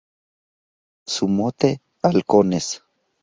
Su 1.05 1.27
mote: 1.27 1.79
Halcones. 2.01 2.81